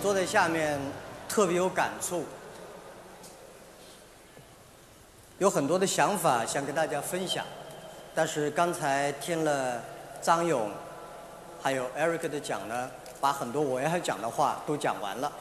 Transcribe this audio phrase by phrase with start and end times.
[0.00, 0.78] 坐在下面
[1.28, 2.24] 特别有感触，
[5.38, 7.44] 有很多的想法想跟大家分享，
[8.14, 9.82] 但是刚才听了
[10.22, 10.70] 张勇
[11.60, 12.88] 还有 Eric 的讲呢，
[13.20, 15.32] 把很多我要讲的话都讲完了。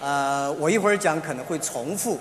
[0.00, 2.18] 呃，我一会儿讲可能会重复，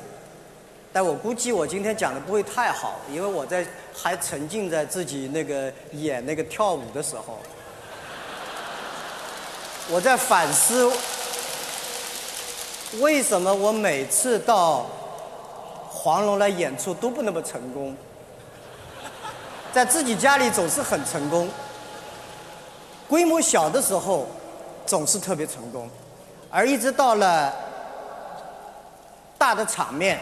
[0.92, 7.38] 但我估计我今天讲的不会太好，因为我在还沉浸在自己那个演那个跳舞的时候。
[9.94, 10.90] 我在反思，
[13.02, 14.86] 为什么我每次到
[15.90, 17.94] 黄龙来演出都不那么成功，
[19.74, 21.50] 在自己家里总是很成功，
[23.10, 24.30] 规模小的时候
[24.86, 25.90] 总是特别成功，
[26.50, 27.54] 而一直到了
[29.38, 30.22] 大的场面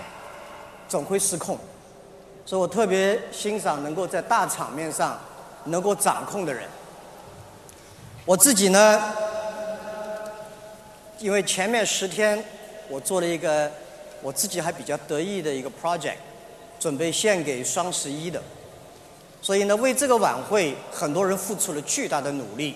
[0.88, 1.56] 总会失控，
[2.44, 5.20] 所以我特别欣赏能够在大场面上
[5.66, 6.68] 能够掌控的人。
[8.26, 9.14] 我自己呢？
[11.20, 12.42] 因为前面十天
[12.88, 13.70] 我做了一个
[14.22, 16.16] 我自己还比较得意的一个 project，
[16.80, 18.42] 准备献给双十一的，
[19.42, 22.76] 所以呢，为这个晚会很多人付出了巨大的努力，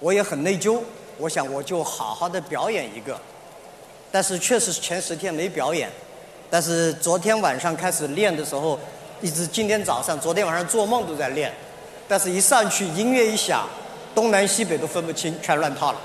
[0.00, 0.80] 我也很内疚。
[1.18, 3.18] 我想我就好好的表演一个，
[4.12, 5.90] 但是确实前十天没表演，
[6.50, 8.78] 但是昨天晚上开始练的时候，
[9.22, 11.50] 一直今天早上、昨天晚上做梦都在练，
[12.06, 13.66] 但是一上去音乐一响，
[14.14, 16.00] 东南西北都分不清，全乱套了。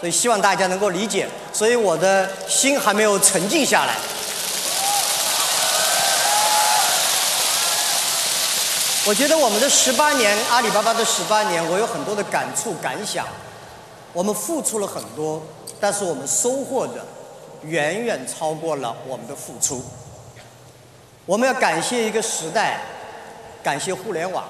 [0.00, 3.94] 所以希望大家能够理解，所以我的心还没有沉静下来。
[9.06, 13.26] 我觉得我们的十八年，阿里巴巴的十八年，我有很多的感触感想。
[14.12, 15.42] 我们付出了很多，
[15.78, 17.04] 但是我们收获的
[17.62, 19.84] 远远超过了我们的付出。
[21.24, 22.80] 我们要感谢一个时代，
[23.62, 24.44] 感谢互联网，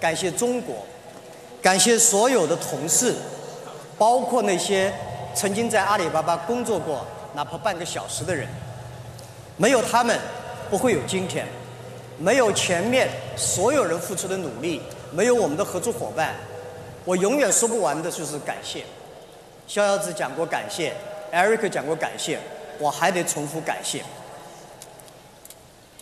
[0.00, 0.84] 感谢中国，
[1.62, 3.14] 感谢所有的同事。
[3.98, 4.92] 包括那些
[5.34, 8.48] 曾经在阿里巴巴工作过哪怕半个小时的人，
[9.56, 10.18] 没有他们，
[10.68, 11.44] 不会有今天；
[12.18, 16.34] 没有前面所有人付出的努力，没有我们的合作伙伴，
[17.04, 18.84] 我永远说不完的就是感谢。
[19.66, 20.92] 逍遥子讲过感谢
[21.32, 22.38] ，Eric 讲过感谢，
[22.78, 24.02] 我还得重复感谢。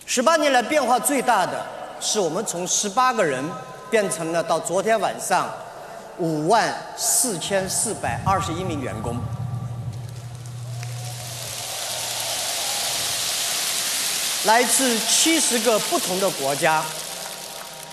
[0.06, 1.64] 十八年来变化最大的
[2.00, 3.44] 是我们从十八个人
[3.88, 5.48] 变成了到昨天晚上。
[6.20, 9.16] 五万四千四百二十一名员工，
[14.44, 16.84] 来自七十个不同的国家。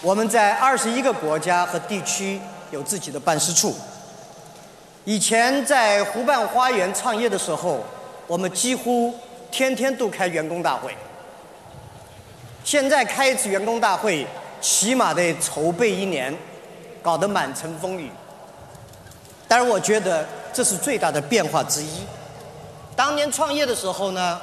[0.01, 2.37] 我们在二十一个国家和地区
[2.69, 3.73] 有自己的办事处。
[5.05, 7.81] 以前在湖畔花园创业的时候，
[8.27, 9.15] 我们几乎
[9.49, 10.93] 天天都开员工大会。
[12.65, 14.27] 现在开一次员工大会，
[14.59, 16.37] 起码得筹备一年。
[17.07, 18.11] 搞得满城风雨，
[19.47, 22.03] 但是我觉得这是最大的变化之一。
[22.97, 24.41] 当年创业的时候呢，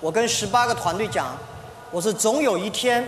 [0.00, 1.36] 我跟十八个团队讲，
[1.90, 3.06] 我说总有一天，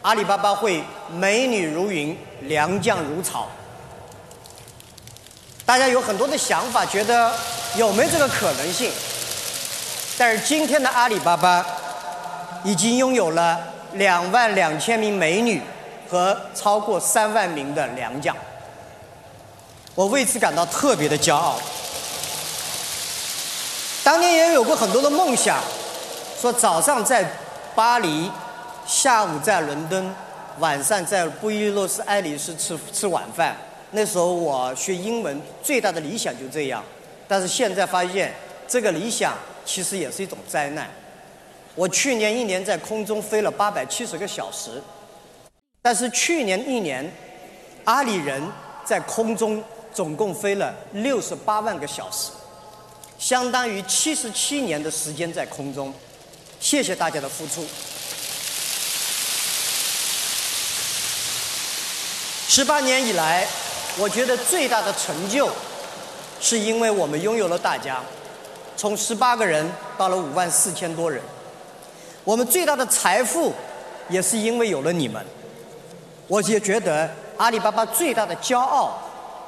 [0.00, 0.82] 阿里巴巴会
[1.14, 3.46] 美女如云，良将如草。
[5.66, 7.30] 大家有很多的想法，觉得
[7.76, 8.90] 有没有这个可能性？
[10.16, 11.62] 但是今天的阿里巴巴
[12.64, 13.60] 已经拥有了
[13.92, 15.60] 两万两千名美女。
[16.08, 18.34] 和超过三万名的良将，
[19.94, 21.60] 我为此感到特别的骄傲。
[24.02, 25.62] 当年也有过很多的梦想，
[26.40, 27.30] 说早上在
[27.74, 28.30] 巴黎，
[28.86, 30.14] 下午在伦敦，
[30.60, 33.54] 晚上在布宜诺斯艾利斯吃吃晚饭。
[33.90, 36.82] 那时候我学英文最大的理想就这样，
[37.26, 38.34] 但是现在发现
[38.66, 39.34] 这个理想
[39.66, 40.88] 其实也是一种灾难。
[41.74, 44.82] 我去年一年在空中飞了八百七十个小时。
[45.90, 47.10] 但是去年一年，
[47.84, 48.42] 阿里人
[48.84, 52.30] 在空中总共飞了六十八万个小时，
[53.18, 55.90] 相当于七十七年的时间在空中。
[56.60, 57.66] 谢谢大家的付出。
[62.46, 63.48] 十八年以来，
[63.96, 65.48] 我觉得最大的成就，
[66.38, 68.02] 是因为我们拥有了大家，
[68.76, 71.22] 从十八个人到了五万四千多人。
[72.24, 73.54] 我们最大的财富，
[74.10, 75.24] 也是因为有了你们。
[76.28, 78.98] 我也觉得阿里巴巴最大的骄傲，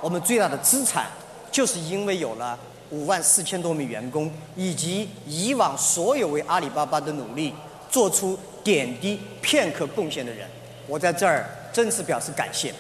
[0.01, 1.07] 我们最大的资产，
[1.53, 7.55] 就是因为有了五万四千多名员工，以及以往所有为阿里巴巴的努力
[7.91, 10.49] 做出点滴片刻贡献的人，
[10.87, 12.73] 我在这儿真是表示感谢。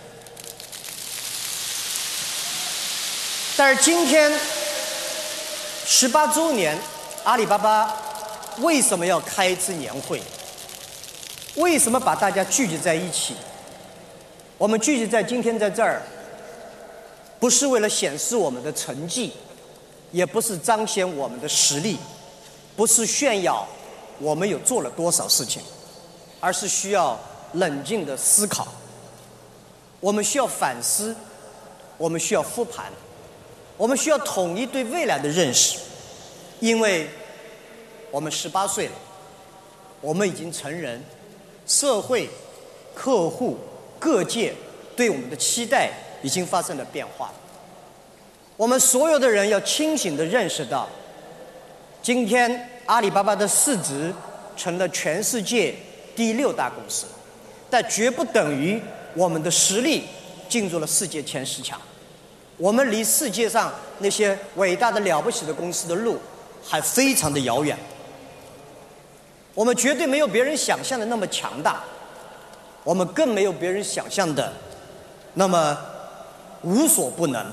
[3.55, 4.32] 但是今天
[5.85, 6.79] 十八周年，
[7.25, 7.94] 阿里巴巴
[8.61, 10.23] 为什么要开一次年会？
[11.56, 13.35] 为什么把大家聚集在一起？
[14.61, 16.03] 我们聚集在今天在这儿，
[17.39, 19.33] 不是为了显示我们的成绩，
[20.12, 21.97] 也不是彰显我们的实力，
[22.77, 23.67] 不是炫耀
[24.19, 25.62] 我们有做了多少事情，
[26.41, 27.19] 而是需要
[27.55, 28.69] 冷静的思考。
[29.99, 31.17] 我们需要反思，
[31.97, 32.93] 我们需要复盘，
[33.79, 35.79] 我们需要统一对未来的认识，
[36.59, 37.09] 因为
[38.11, 38.93] 我们十八岁了，
[40.03, 41.03] 我们已经成人，
[41.67, 42.29] 社会、
[42.95, 43.57] 客户、
[44.00, 44.52] 各界
[44.97, 45.91] 对我们的期待
[46.23, 47.31] 已经发生了变化。
[48.56, 50.88] 我们所有的人要清醒的认识到，
[52.02, 54.12] 今天阿里巴巴的市值
[54.56, 55.75] 成了全世界
[56.17, 57.06] 第六大公司，
[57.70, 58.82] 但绝不等于。
[59.14, 60.05] 我们的实力
[60.49, 61.76] 进入了世界前十强，
[62.56, 66.17] 我们离世界上那些伟大的了不起的公司的路
[66.64, 67.76] 还非常的遥远。
[69.52, 71.82] 我们绝对没有别人想象的那么强大，
[72.85, 74.53] 我们更没有别人想象的
[75.35, 75.79] 那么
[76.62, 77.44] 无所不能。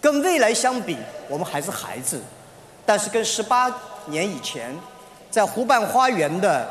[0.00, 0.96] 跟未来相比，
[1.28, 2.20] 我们还是孩子，
[2.84, 3.72] 但是跟十八
[4.06, 4.74] 年以前
[5.30, 6.68] 在湖畔花园的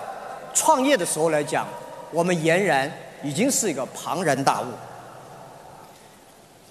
[0.54, 1.68] 创业的时候来讲，
[2.12, 2.92] 我们俨然。
[3.24, 4.66] 已经是一个庞然大物。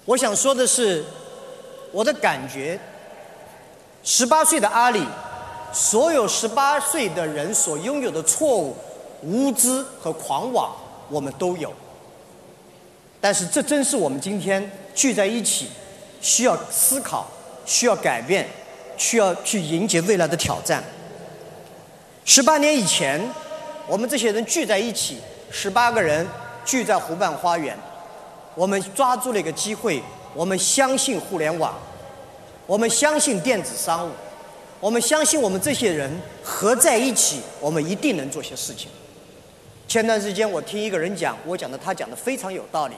[0.05, 1.03] 我想说的是，
[1.91, 2.79] 我的感觉，
[4.03, 5.05] 十八岁的阿里，
[5.73, 8.73] 所有十八岁的人所拥有的错误、
[9.25, 10.73] 无知和狂妄，
[11.09, 11.73] 我们都有。
[13.19, 15.67] 但是，这正是我们今天聚在一起，
[16.21, 17.27] 需要思考、
[17.65, 18.47] 需要改变、
[18.95, 20.83] 需要去迎接未来的挑战。
[22.23, 23.21] 十八年以前，
[23.87, 25.17] 我们这些人聚在一起，
[25.51, 26.25] 十八个人。
[26.65, 27.77] 聚在湖畔花园，
[28.55, 30.01] 我们抓住了一个机会。
[30.33, 31.75] 我们相信互联网，
[32.65, 34.09] 我们相信电子商务，
[34.79, 36.11] 我们相信我们这些人
[36.43, 38.89] 合在一起，我们一定能做些事情。
[39.87, 42.95] 前段时间我听一个人讲，我讲的他讲的非常有道理。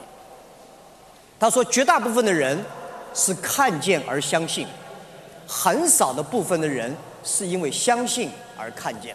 [1.38, 2.58] 他说，绝大部分的人
[3.14, 4.66] 是看见而相信，
[5.46, 9.14] 很少的部分的人是因为相信而看见。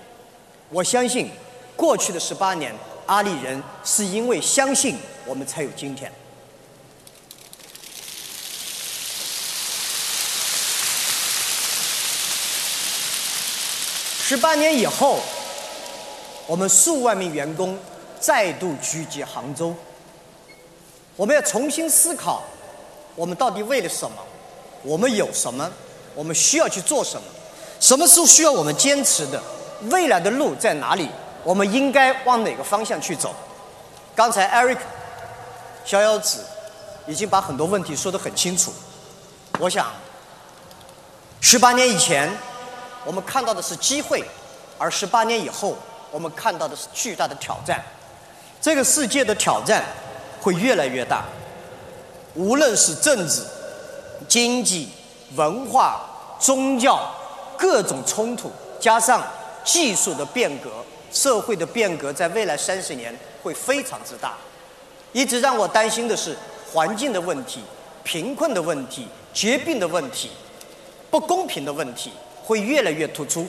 [0.69, 1.29] 我相信，
[1.75, 2.73] 过去的十八年。
[3.05, 4.95] 阿里人是因为相信
[5.25, 6.09] 我们才有今天。
[14.21, 15.19] 十八年以后，
[16.45, 17.77] 我们数万名员工
[18.19, 19.73] 再度聚集杭州。
[21.15, 22.43] 我们要重新思考，
[23.15, 24.17] 我们到底为了什么？
[24.83, 25.69] 我们有什么？
[26.13, 27.27] 我们需要去做什么？
[27.79, 29.41] 什么时候需要我们坚持的？
[29.89, 31.09] 未来的路在哪里？
[31.43, 33.33] 我们应该往哪个方向去走？
[34.15, 34.77] 刚才 Eric
[35.85, 36.39] 逍遥子
[37.07, 38.71] 已经把很多问题说得很清楚。
[39.59, 39.91] 我想，
[41.41, 42.29] 十八年以前
[43.05, 44.23] 我们看到的是机会，
[44.77, 45.75] 而十八年以后
[46.13, 47.83] 我们看到的是巨大的挑战。
[48.61, 49.83] 这个世界的挑战
[50.39, 51.25] 会越来越大，
[52.35, 53.41] 无论是政治、
[54.27, 54.89] 经济、
[55.35, 56.05] 文化、
[56.39, 57.11] 宗教
[57.57, 59.25] 各种冲突，加上
[59.63, 60.69] 技术的变革。
[61.11, 64.33] 社会的变革在未来三十年会非常之大，
[65.11, 66.35] 一直让我担心的是
[66.71, 67.61] 环境的问题、
[68.03, 70.31] 贫困的问题、疾病的问题、
[71.11, 72.11] 不公平的问题
[72.43, 73.47] 会越来越突出，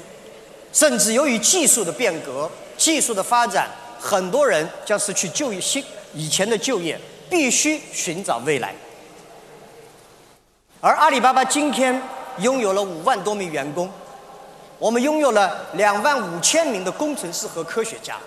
[0.74, 7.00] 甚至由于技术的变革、技术的发展，很多人将失去就业新以前的就业，
[7.30, 8.74] 必须寻找未来。
[10.80, 12.02] 而阿里巴巴今天
[12.40, 13.88] 拥有了五万多名员工。
[14.80, 18.18] 我们拥有了两万五千名的工程师和科学家，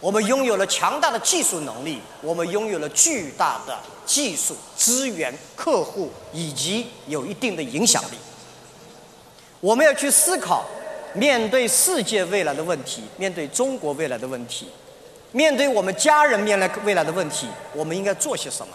[0.00, 8.16] 我们拥有了强大的技术能力，我们拥有了巨大的技术资源、客户以及有一定的影响力。
[9.60, 10.64] 我们要去思考，
[11.14, 14.68] 面对世界未来的问题，面对中国未来的问题，
[15.32, 18.74] 面对我们家人面来未来的问题，我们应该做些什么？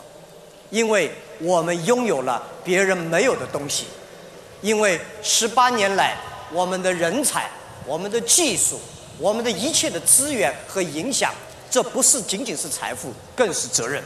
[0.72, 3.86] 因为我们拥有了别人没有的东西，
[4.62, 6.18] 因为十八年来。
[6.52, 7.48] 我们的人才、
[7.86, 8.82] 我们的技术、
[9.20, 11.32] 我们的一切的资源和影响，
[11.70, 14.04] 这不是仅仅是财富，更是责任。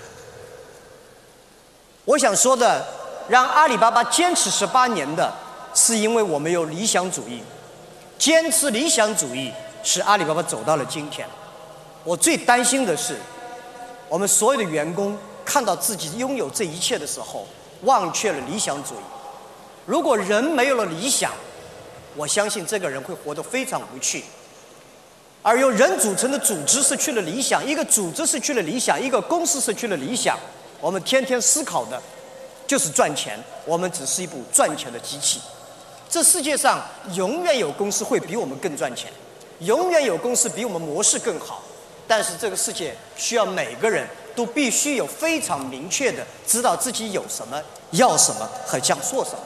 [2.04, 2.86] 我想说的，
[3.30, 5.34] 让阿里巴巴坚持十八年的，
[5.74, 7.42] 是因为我们有理想主义。
[8.24, 9.52] 坚持理想主义，
[9.84, 11.28] 使阿里巴巴走到了今天。
[12.06, 13.18] 我最担心的是，
[14.08, 17.46] 我们所有的员工看到自己拥有这一切的时候，
[17.82, 19.04] 忘却了理想主义。
[19.86, 21.34] 如果人没有了理想，
[22.16, 24.24] 我相信这个人会活得非常无趣，
[25.42, 30.40] 而由人组成的组织失去了理想，一个组织失去了理想，一个公司失去了理想，
[30.80, 32.02] 我们天天思考的，
[32.66, 33.38] 就是赚钱。
[33.66, 35.42] 我们只是一部赚钱的机器。
[36.14, 36.80] 这世界上
[37.16, 39.12] 永远有公司会比我们更赚钱，
[39.62, 41.64] 永远有公司比我们模式更好，
[42.08, 47.60] 但是这个世界需要每个人都必须有非常明确的知道自己有什么、
[47.94, 49.40] 要什么和想做什么。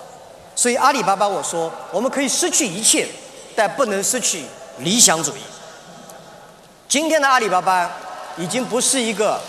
[0.57, 3.07] 所以阿里巴巴我说，我们可以失去一切，
[3.55, 4.43] 但不能失去
[4.79, 5.41] 理想主义。
[6.89, 7.89] 今天的阿里巴巴
[8.37, 9.39] 已经不是一个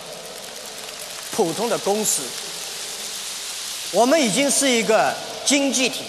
[1.33, 2.23] 普通的公司，
[3.91, 5.13] 我们已经是一个
[5.45, 6.05] 经济体，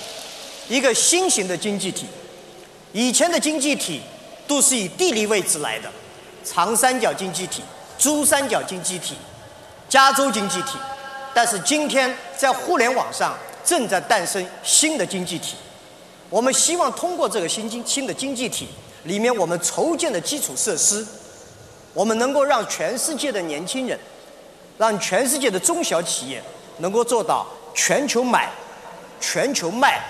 [0.70, 2.06] 一个新型的经济体。
[2.94, 4.02] 以前的经济体
[4.48, 5.92] 都是以地理位置来的，
[6.46, 7.62] 长三角经济体、
[7.98, 9.16] 珠三角经济体、
[9.90, 10.78] 加州经济体。
[11.34, 15.56] 但是今天在互联网上正在诞生新的经济体。
[16.30, 18.68] 我们希望通过这个新经新的经济体
[19.04, 21.06] 里面，我们筹建的基础设施，
[21.94, 23.98] 我们能够让全世界的年轻人，
[24.78, 26.42] 让全世界的中小企业
[26.78, 28.50] 能够做到全球买、
[29.22, 30.02] 全球卖、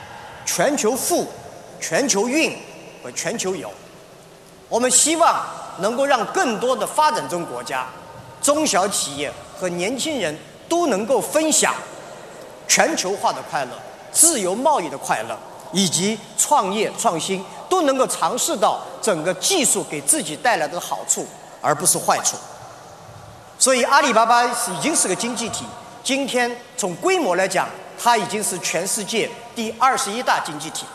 [0.52, 1.28] 全球富、
[1.80, 2.52] 全球运。
[3.02, 3.72] 和全球有，
[4.68, 5.46] 我们希望
[5.78, 7.88] 能够让更多的发展中国家、
[8.42, 10.38] 中小企业和年轻人
[10.68, 11.74] 都能够分享
[12.68, 13.72] 全球化的快乐、
[14.12, 15.40] 自由贸易的快乐，
[15.72, 21.26] 以及创业创新都能够尝试到整个技术给自己带来的好处，
[21.62, 22.36] 而不是坏处。
[23.58, 25.64] 所以，阿里巴巴已经是个经济体。
[26.04, 27.70] 今天从规模来讲，
[28.02, 30.86] 它已经是全世界第二十一大经济体。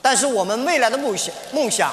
[0.00, 1.92] 但是我们未来的梦想，梦想，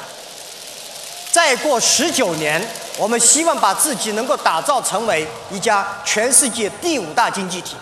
[1.32, 2.62] 再过十九年，
[2.98, 7.76] 我们希望把自己能够打造成为一家全世界第五大经济体。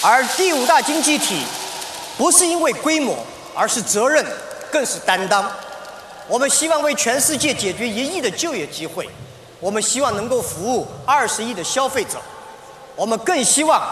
[0.00, 1.42] 而第五大经济体，
[2.18, 3.16] 不是因为规模，
[3.54, 4.24] 而是责任，
[4.70, 5.50] 更是担当。
[6.28, 9.08] 我们希望为全世界解决一亿的就业机会，
[9.60, 12.20] 我们希望能够服务二十亿的消费者，
[12.96, 13.82] 我们更希望。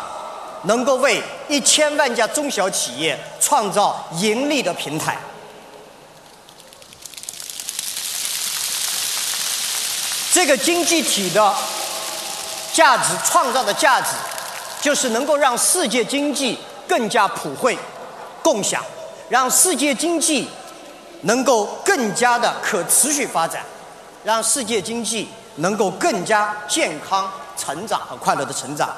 [0.64, 5.18] 能够为一千万家中小企业创造盈利的平台。
[10.32, 11.52] 这个经济体的
[12.72, 14.10] 价值创造的价值，
[14.80, 17.76] 就是能够让世界经济更加普惠、
[18.40, 18.84] 共享，
[19.28, 20.48] 让世界经济
[21.22, 23.64] 能够更加的可持续发展，
[24.22, 28.90] 让世界经济能够更加健康成长和快乐的成长。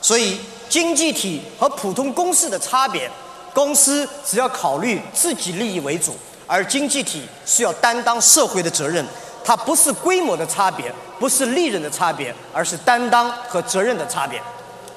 [0.00, 0.40] 所以。
[0.66, 3.08] 经济体和普通公司的差别，
[3.52, 6.16] 公司只要考虑自己利益为主，
[6.48, 9.06] 而经济体需要担当社会的责任。
[9.44, 14.42] 它不是规模的差别，不是利润的差别，而是担当和责任的差别。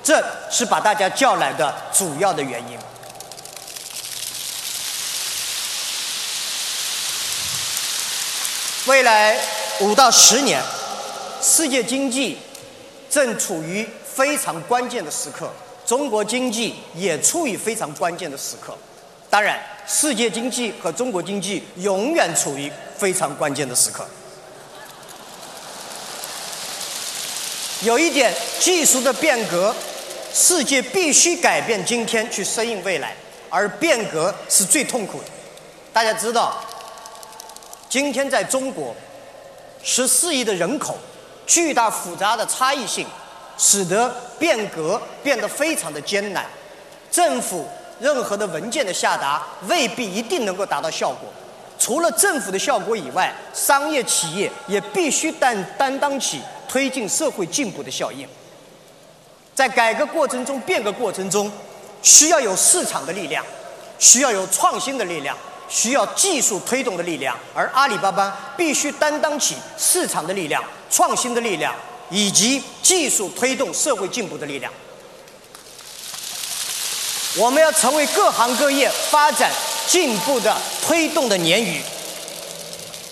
[0.01, 2.80] 这是把大家叫来的主要的原因。
[8.86, 9.38] 未来
[9.82, 10.63] 五到十年，
[11.41, 12.38] 世界经济
[13.10, 13.88] 正处于。
[14.17, 15.48] 非常关键的时刻，
[15.86, 18.75] 中国经济也处于非常关键的时刻。
[19.29, 24.08] 当然，世界经济和中国经济永远处于非常关键的时刻。
[27.84, 29.75] 有一点技术的变革，
[30.34, 33.15] 世界必须改变今天去适应未来，
[33.51, 35.25] 而变革是最痛苦的。
[35.94, 36.60] 大家知道，
[37.88, 38.96] 今天在中国，
[39.84, 40.98] 十四亿的人口，
[41.48, 43.08] 巨大复杂的差异性。
[43.60, 46.46] 使得变革变得非常的艰难，
[47.10, 47.68] 政府
[48.00, 51.27] 任何的文件的下达未必一定能够达到效果。
[51.80, 56.39] 除了政府的效果以外，商业企业也必须担担当起
[56.70, 58.27] 推进社会进步的效应。
[59.56, 61.51] 在改革过程中、变革过程中，
[62.04, 63.44] 需要有市场的力量，
[63.98, 65.36] 需要有创新的力量，
[65.69, 71.74] 需要技术推动的力量，而阿里巴巴必须担当起市场的力量、创新的力量。
[72.09, 74.71] 以及技术推动社会进步的力量，
[77.36, 79.51] 我们要成为各行各业发展
[79.86, 81.81] 进步的推动的鲶鱼。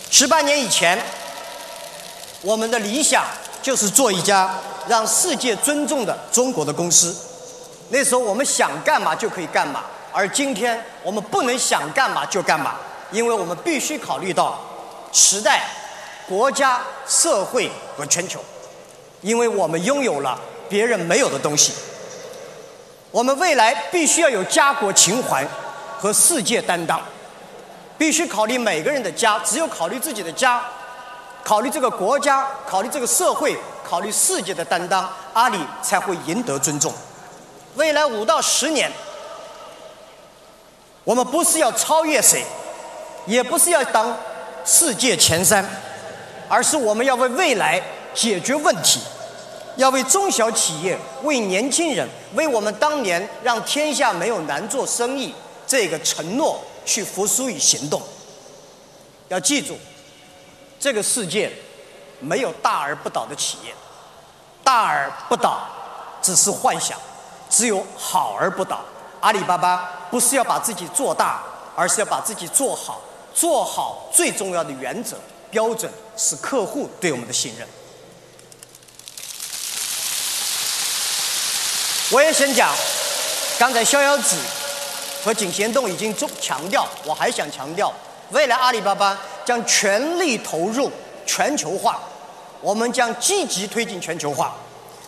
[0.09, 0.97] 十八年以前，
[2.41, 3.25] 我们的理想
[3.62, 4.57] 就是做一家
[4.88, 7.13] 让世界尊重的中国的公司。
[7.89, 9.83] 那时候我们想干嘛就可以干嘛，
[10.15, 12.75] 而今天我们不能想干嘛就干嘛，
[13.12, 14.57] 因为我们必须考虑到
[15.12, 15.67] 时代、
[16.25, 18.39] 国家、社会和全球。
[19.19, 21.74] 因为我们拥有了别人没有的东西，
[23.12, 25.45] 我们未来必须要有家国情怀
[26.00, 27.01] 和世界担当，
[27.98, 29.38] 必须考虑每个人的家。
[29.39, 30.63] 只有考虑自己的家，
[31.43, 36.93] 考虑这个国家，考虑这个社会，考虑世界的担当，阿里才会赢得尊重。
[37.75, 38.89] 未来五到十年，
[41.05, 42.43] 我们不是要超越谁，
[43.25, 44.17] 也不是要当
[44.65, 45.63] 世界前三，
[46.50, 47.81] 而是我们要为未来
[48.13, 49.00] 解决问题。
[49.77, 55.35] 要为中小企业、为年轻人、为我们当年让天下没有难做生意
[55.67, 58.01] 这个承诺去付诸于行动。
[59.27, 59.77] 要记住，
[60.79, 61.51] 这个世界
[62.21, 63.74] 没有大而不倒的企业，
[64.63, 65.67] 大而不倒
[66.21, 66.97] 只是幻想，
[67.50, 68.79] 只有好而不倒。
[69.25, 71.41] 阿里巴巴不是要把自己做大，
[71.75, 73.01] 而是要把自己做好。
[73.34, 75.17] 做好最重要的原则
[75.50, 77.67] 标准是客户对我们的信任。
[82.12, 82.72] 我也想讲，
[83.58, 84.38] 刚才逍遥子
[85.24, 87.91] 和景贤栋已经重强调，我还想强调，
[88.29, 90.91] 未来阿里巴巴将全力投入
[91.25, 92.00] 全球化，
[92.62, 94.53] 我们将积极推进全球化。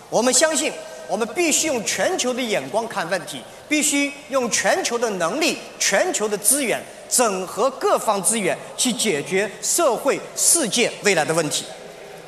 [0.10, 0.74] 我们相信，
[1.08, 6.82] 我们必须用全球的眼光看问题，必须用全球的能力、全球的资源。
[7.10, 11.64] 整合各方资源去解决社会世界未来的问题，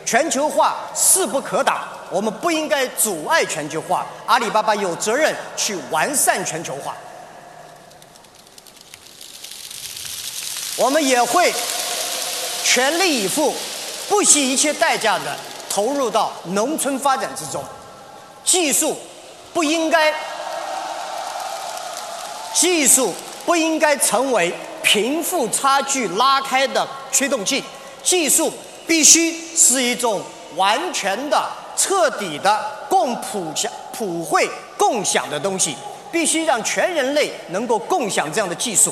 [0.06, 4.06] 全球化势不可挡，我们不应该阻碍全球化。
[4.26, 6.96] 阿里巴巴有责任去完善全球化，
[10.78, 11.54] 我们也会
[12.64, 13.54] 全力以赴，
[14.08, 15.36] 不惜一切代价的
[15.70, 17.62] 投入到农村发展之中。
[18.46, 18.98] 技术
[19.54, 20.14] 不应该，
[22.54, 23.14] 技术
[23.46, 24.54] 不应该成为。
[24.82, 27.64] 贫富差距拉开的驱动器，
[28.02, 28.52] 技术
[28.88, 30.20] 必须是一种
[30.56, 35.76] 完全的、彻底的共普享、普惠共享的东西，
[36.12, 38.92] 必须让全人类能够共享这样的技术。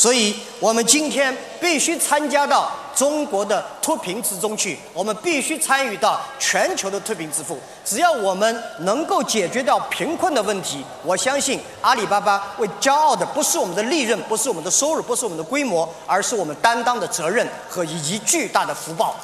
[0.00, 7.58] 所以，我们今天必须参加到中国的脱贫之中去，我们必须参与到全球的脱贫致富。
[7.84, 19.14] 只要我们能够解决掉贫困的问题，我相信阿里巴巴会骄傲的不是我们的利润，不是我们的收入，不是我们的规模，而是我们担当的责任和以及巨大的福报。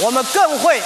[0.00, 0.80] 我们更会。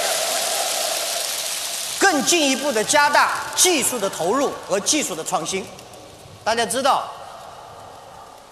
[2.09, 5.65] 更进一步的加大技术的投入和技术的创新。
[6.41, 7.03] 大家知道，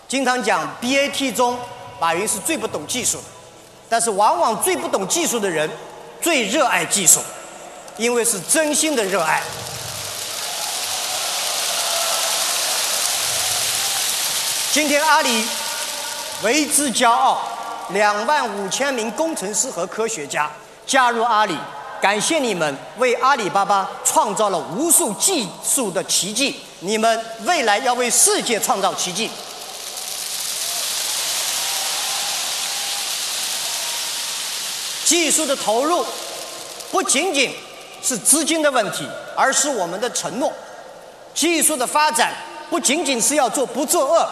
[0.10, 1.58] 经常讲 BAT 中，
[1.98, 3.24] 马云是最不懂技术的，
[3.88, 5.70] 但是往往最不懂技术的人
[6.22, 7.22] 最热爱技术，
[7.96, 9.41] 因为是真心的热爱。
[14.74, 15.46] 今天阿里
[16.44, 17.41] 为之骄傲，
[17.91, 20.52] 两万五千名工程师和科学家
[20.86, 21.58] 加入阿里。
[22.02, 29.30] 感谢你们为阿里巴巴创造了无数技术的奇迹，你们未来要为世界创造奇迹。
[35.04, 36.06] 技术的投入
[36.92, 37.52] 不仅仅
[38.02, 40.52] 是资金的问题，而是我们的承诺。
[41.34, 42.34] 技术的发展
[42.70, 44.28] 不仅仅是要做不作恶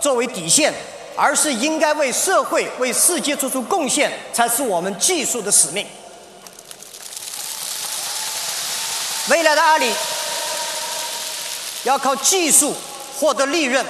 [0.00, 0.72] 作为底线，
[1.16, 5.86] 而是应该为社会、为世界做出贡献，才是我们技术的使命。
[9.28, 9.92] 未来的阿里
[11.82, 12.74] 要靠技术
[13.18, 13.84] 获得利润，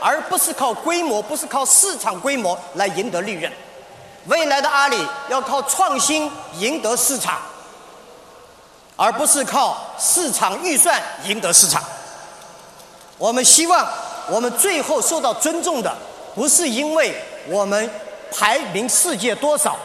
[0.00, 3.52] 而不是靠规模，不是靠市场规模来赢得利润。
[4.26, 7.40] 未来的阿里要靠创新赢得市场，
[8.96, 11.82] 而不是靠市场预算赢得市场。
[13.18, 13.86] 我们希望
[14.28, 15.94] 我们最后受到尊重的，
[16.34, 17.14] 不是因为
[17.48, 17.90] 我们
[18.30, 19.76] 排名世界多少。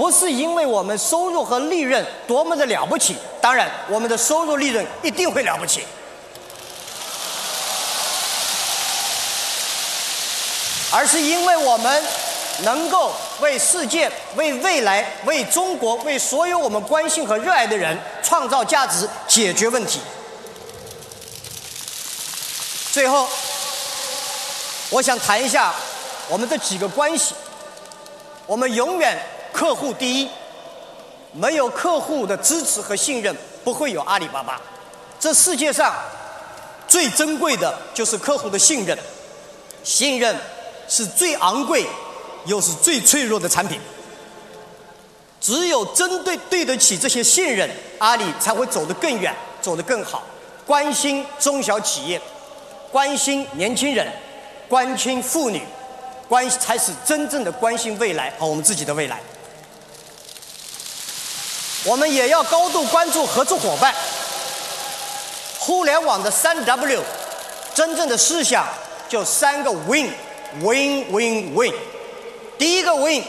[0.00, 5.84] 不是因为我们收入和利润多么的了不起，当然我们的收入利润一定会了不起，
[10.90, 12.02] 而是因为我们
[12.62, 20.00] 能够为世界、为未来、为中国、为所有我们关心和热爱的人创造价值、解决问题。
[22.90, 23.28] 最后，
[24.88, 25.74] 我想谈一下
[26.30, 27.34] 我们的几个关系，
[28.46, 29.18] 我们永远。
[29.52, 30.28] 客户第一，
[31.32, 34.60] 没有客户的支持和信任，不会有阿里巴巴。
[35.18, 35.94] 这世界上
[36.88, 38.98] 最珍贵的就是客户的信任，
[39.84, 40.34] 信任
[40.88, 41.86] 是最昂贵
[42.46, 43.80] 又是最脆弱的产品。
[45.40, 50.22] 只有针对对得起这些信任，阿里才会走得更远，走得更好。
[50.66, 52.20] 关心中小企业，
[52.92, 54.06] 关心年轻人，
[54.68, 55.62] 关心妇女，
[56.28, 59.20] 关才是真正的关心未来和我们自己的未来。
[61.84, 63.94] 我们也要高度关注合作伙伴。
[65.58, 67.02] 互联网的三 W，
[67.74, 68.66] 真正的思想
[69.08, 71.74] 就三个 Win，Win，Win，Win。
[72.58, 73.24] 第一个 Win，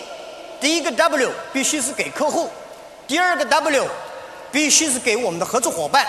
[0.60, 2.50] 第一个 W 必须是给客户；
[3.08, 3.88] 第二个 W
[4.52, 6.04] 必须是给我们的合作伙伴；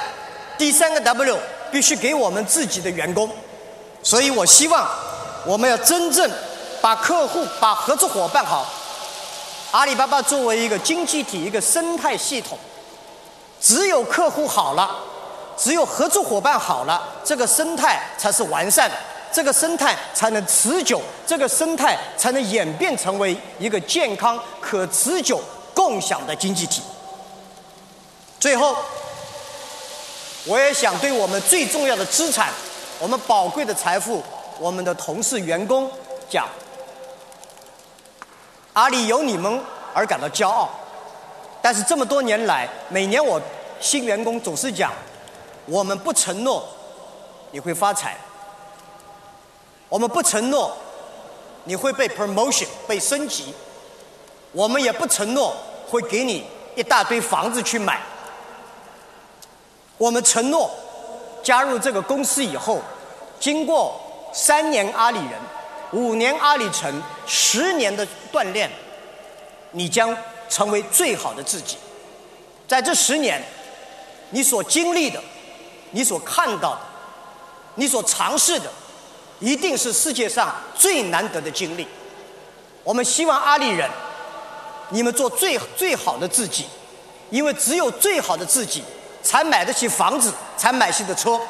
[0.59, 1.39] 第三个 W
[1.71, 3.31] 必须给我们自己的员工。
[4.03, 4.89] 所以我希望
[5.47, 6.29] 我们要真正
[6.81, 8.67] 把客户、把合作伙伴好。
[9.73, 12.59] 阿里巴巴作为一个经济体、一个生态系统，
[13.59, 14.99] 只有客户好了，
[15.57, 18.95] 只有合作伙伴好了，这个生态才是完善的，
[19.33, 25.41] 这个生态才能持久，这个生态才能演变成为一个健康、可持久、
[25.73, 26.83] 共享的经济体。
[28.39, 28.77] 最后，
[30.45, 32.51] 我也想对我们最重要的资产，
[32.99, 34.23] 我们宝贵的财富，
[34.59, 35.91] 我们的同事、员工
[36.29, 36.47] 讲：
[38.73, 39.61] 阿里有你们
[39.95, 40.69] 而感到骄傲。
[41.61, 43.41] 但是这么多年来，每年我
[43.81, 44.93] 新员工总是讲，
[45.67, 46.67] 我们不承诺
[47.51, 48.17] 你会发财，
[49.89, 50.77] 我们不承诺
[51.65, 53.55] 你会被 promotion 被升级，
[54.53, 55.55] 我们也不承诺
[55.89, 58.01] 会给你一大堆房子去买。
[59.99, 60.69] 我们承诺
[61.45, 62.81] 加入这个公司以后，
[63.39, 64.01] 经过
[64.33, 65.39] 三年阿里人、
[65.93, 68.71] 五年阿里城、十年的锻炼，
[69.71, 70.15] 你将。
[70.49, 71.79] 成为最好的自己，
[72.69, 73.43] 在这十年，
[74.33, 75.19] 你所经历的，
[75.93, 76.81] 你所看到的，
[77.77, 78.71] 你所尝试的，
[79.41, 81.89] 一定是世界上最难得的经历。
[82.85, 83.89] 我们希望阿里人，
[84.91, 86.67] 你们做最最好的自己，
[87.31, 88.85] 因为只有最好的自己，
[89.23, 91.41] 才买得起房子，才买得起的车。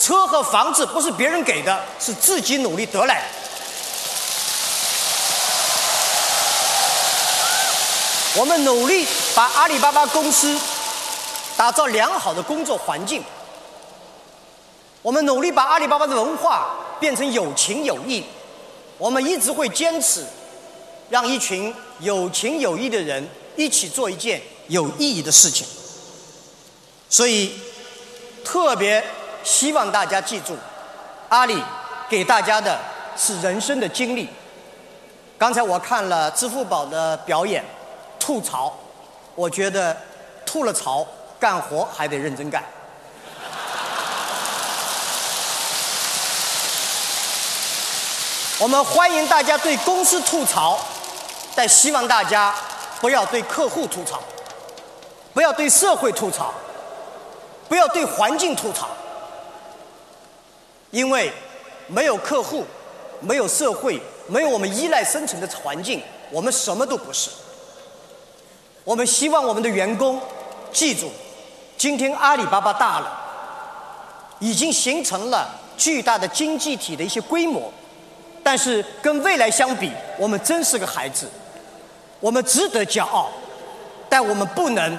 [0.00, 3.26] 车和房子不是别人给的，是自己努力得来的。
[8.36, 10.60] 我们努力把阿里巴巴公司
[11.56, 13.24] 打造良好的工作环境。
[15.00, 16.68] 我们努力把阿里巴巴的文化
[17.00, 18.22] 变成有情有义。
[18.98, 20.22] 我们一直会坚持，
[21.08, 25.66] 让一群有情有义的人一起做一件有意义的事情。
[27.08, 27.58] 所以，
[28.44, 29.02] 特别
[29.44, 30.54] 希望大家记住，
[31.30, 31.62] 阿里
[32.06, 32.78] 给大家的
[33.16, 34.28] 是人生的经历。
[35.38, 37.64] 刚才我看了支付宝的表演。
[38.26, 38.76] 吐槽，
[39.36, 39.96] 我觉得
[40.44, 41.06] 吐了槽，
[41.38, 42.60] 干活还得认真干。
[48.58, 50.76] 我们欢迎大家对公司吐槽，
[51.54, 52.52] 但希望大家
[53.00, 54.20] 不要对客户吐槽，
[55.32, 56.52] 不要对社会吐槽，
[57.68, 58.88] 不要对环境吐槽，
[60.90, 61.32] 因为
[61.86, 62.64] 没有客户，
[63.20, 67.30] 没有社会，没有我们依赖生存的环境，我们什么都不是。
[68.86, 70.20] 我们希望我们的员工
[70.72, 71.10] 记住，
[71.76, 73.20] 今天阿里巴巴大了，
[74.38, 77.68] 已经形成了巨大的经济体的一些规模，
[78.44, 81.28] 但是跟未来相比，我们真是个孩子，
[82.20, 83.28] 我们值得骄傲，
[84.08, 84.96] 但我们不能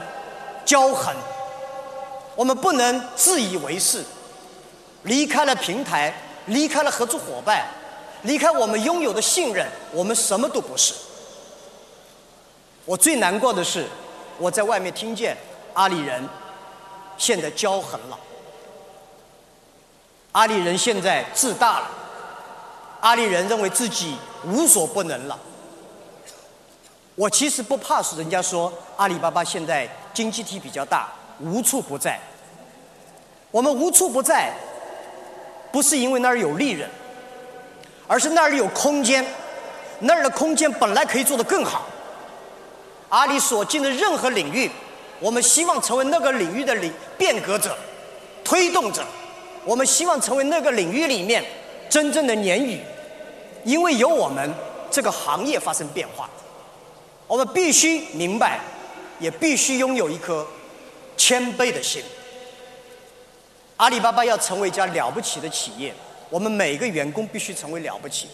[0.65, 1.15] 骄横，
[2.35, 4.03] 我们不能自以为是，
[5.03, 6.13] 离开了平台，
[6.47, 7.65] 离开了合作伙伴，
[8.23, 10.93] 离开我们拥有的信任，我们什么都不是。
[12.87, 13.85] 我最难过的是，
[14.37, 15.35] 我在外面听见
[15.73, 16.27] 阿里人
[17.17, 18.17] 现在骄横了，
[20.31, 21.91] 阿里人现在自大了，
[23.01, 25.37] 阿里人认为自己无所不能了。
[27.15, 31.09] 我其实不怕是人家说阿里巴巴现在经济体比较大，
[31.41, 32.17] 无处不在。
[33.51, 34.53] 我们无处不在，
[35.73, 36.89] 不是因为那儿有利润，
[38.07, 39.25] 而是那儿有空间，
[39.99, 41.85] 那儿的空间本来可以做得更好。
[43.09, 44.69] 阿里所进的任何领域，
[45.19, 47.77] 我们希望成为那个领域的领变革者、
[48.43, 49.05] 推动者。
[49.63, 51.43] 我们希望成为那个领域里面
[51.89, 52.79] 真正的鲶鱼，
[53.63, 54.49] 因为有我们，
[54.89, 56.29] 这个行业发生变化。
[57.27, 58.61] 我们必须明白，
[59.19, 60.47] 也必须拥有一颗
[61.17, 62.01] 谦卑的心。
[63.75, 65.93] 阿里巴巴要成为一家了不起的企业，
[66.29, 68.27] 我们每个员工必须成为了不起。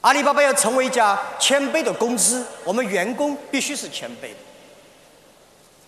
[0.00, 4.36] 阿里巴巴要成为一家谦卑的公司，我们员工必须是谦卑的。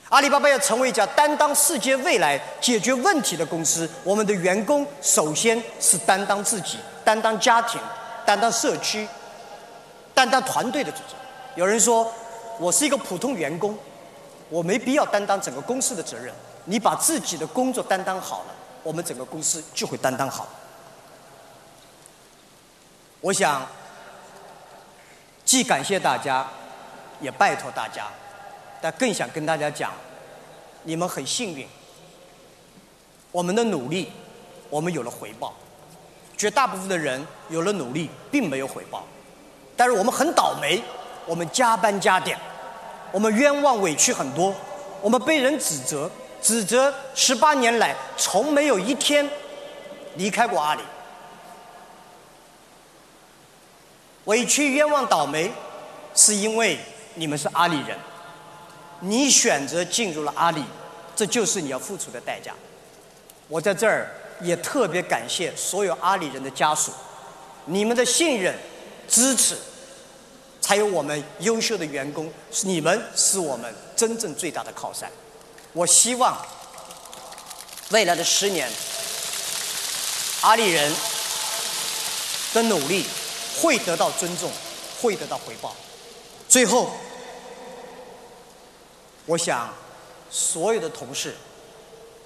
[0.09, 7.81] 阿里巴巴要成为一家担当世界未来解决问题的公司，我们的员工首先是担当自己、担当家庭、
[8.27, 9.07] 担当社区、
[10.12, 11.16] 担当团队的责任。
[11.55, 12.12] 有人说，
[12.59, 13.79] 我是一个普通员工，
[14.49, 16.35] 我没必要担当整个公司的责任。
[16.64, 20.49] 你把自己的工作担当好了，我们整个公司就会担当好。
[23.20, 23.64] 我想。
[25.50, 26.46] 既感谢大家，
[27.20, 28.06] 也拜托大家，
[28.80, 29.90] 但更想跟大家讲，
[30.84, 31.66] 你们很幸运，
[33.32, 34.12] 我们的努力，
[34.68, 35.52] 我们有了回报。
[36.36, 39.04] 绝大部分的人有了努力，并没有回报，
[39.76, 40.80] 但是我们很倒霉，
[41.26, 42.38] 我们加班加点，
[43.10, 44.54] 我们冤枉委屈很多，
[45.02, 46.08] 我们被人指责，
[46.40, 49.28] 指责十八年来从没有一天
[50.14, 50.82] 离开过阿里。
[54.24, 55.50] 委屈、冤枉、倒霉，
[56.14, 56.78] 是因为
[57.14, 57.98] 你们是阿里人，
[59.00, 60.62] 你选择进入了阿里，
[61.16, 62.54] 这就是你要付出的代价。
[63.48, 66.92] 我在这儿也特别感谢所有阿里人的家属，
[67.64, 68.54] 你们的信任、
[69.09, 69.56] 支持，
[70.61, 75.11] 才有我们优秀的员工，你们是我们真正最大的靠山。
[75.72, 76.37] 我希望
[77.90, 78.70] 未来的十年，
[80.42, 80.92] 阿里人
[82.54, 83.04] 的努力
[83.61, 84.51] 会得到尊重，
[85.01, 85.75] 会得到回报。
[86.49, 86.90] 最后，
[89.27, 89.73] 我想
[90.31, 91.35] 所有的同事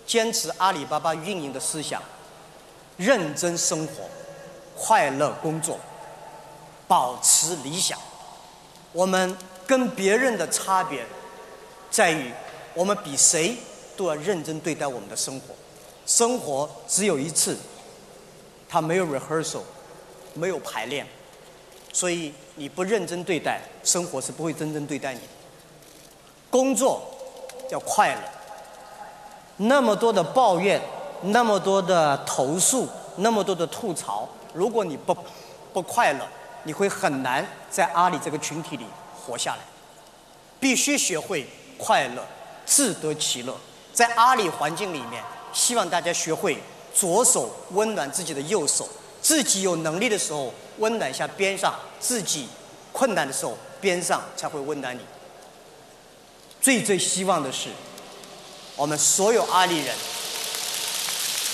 [0.06, 2.02] 坚持阿里巴巴运营的思想，
[2.96, 4.08] 认真生活，
[4.76, 5.78] 快乐工作，
[6.86, 7.98] 保持理想。
[8.92, 11.04] 我们跟别人的差别
[11.90, 12.32] 在于。
[12.76, 13.56] 我们比谁
[13.96, 15.54] 都要认真对待我们的生活，
[16.06, 17.56] 生活只有一次，
[18.68, 19.60] 它没有 rehearsal，
[20.32, 21.06] 没有排练，
[21.94, 25.26] 所以你不认真对待生活是不会真正对待你的。
[26.50, 27.02] 工作
[27.70, 28.20] 要快乐，
[29.56, 30.78] 那么多的抱怨，
[31.22, 35.16] 那么多的投诉，那么多的吐槽，如果你不
[35.72, 36.28] 不快乐，
[36.64, 38.84] 你会很难在阿里这个群体里
[39.16, 39.60] 活下来。
[40.60, 41.46] 必须学会
[41.78, 42.22] 快乐。
[42.66, 43.54] 自得其乐，
[43.92, 46.56] 在阿里环境里面，希望大家学会
[46.94, 48.88] 左手温暖自己的右手，
[49.24, 52.46] 自己有能力的时候温暖一下边上，自己
[52.92, 55.00] 困难的时候边上才会温暖你。
[56.60, 57.70] 最最希望的是，
[58.76, 59.94] 我们所有阿里人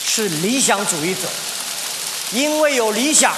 [0.05, 1.29] 是理想主义者，
[2.33, 3.33] 因为有理想，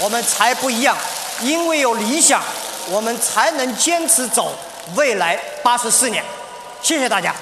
[0.00, 0.96] 我们才不一样；
[1.42, 2.40] 因为有理想，
[2.88, 4.56] 我们才能坚持走
[4.94, 6.24] 未来八十四年。
[6.80, 7.34] 谢谢大家。